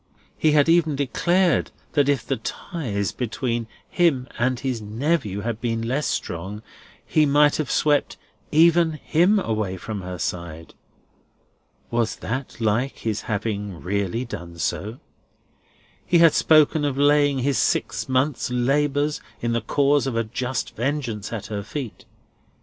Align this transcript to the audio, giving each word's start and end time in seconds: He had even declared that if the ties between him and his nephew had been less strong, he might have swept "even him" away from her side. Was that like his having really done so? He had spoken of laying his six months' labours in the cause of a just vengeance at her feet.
He 0.35 0.53
had 0.53 0.67
even 0.67 0.95
declared 0.95 1.69
that 1.91 2.09
if 2.09 2.25
the 2.25 2.37
ties 2.37 3.11
between 3.11 3.67
him 3.87 4.27
and 4.39 4.59
his 4.59 4.81
nephew 4.81 5.41
had 5.41 5.61
been 5.61 5.83
less 5.87 6.07
strong, 6.07 6.63
he 7.05 7.27
might 7.27 7.57
have 7.57 7.69
swept 7.69 8.17
"even 8.51 8.93
him" 8.93 9.37
away 9.39 9.77
from 9.77 10.01
her 10.01 10.17
side. 10.17 10.73
Was 11.91 12.15
that 12.15 12.59
like 12.59 12.97
his 12.97 13.21
having 13.21 13.79
really 13.79 14.25
done 14.25 14.57
so? 14.57 14.97
He 16.03 16.17
had 16.17 16.33
spoken 16.33 16.83
of 16.83 16.97
laying 16.97 17.37
his 17.37 17.59
six 17.59 18.09
months' 18.09 18.49
labours 18.49 19.21
in 19.39 19.51
the 19.51 19.61
cause 19.61 20.07
of 20.07 20.15
a 20.15 20.23
just 20.23 20.75
vengeance 20.75 21.31
at 21.31 21.45
her 21.45 21.61
feet. 21.61 22.05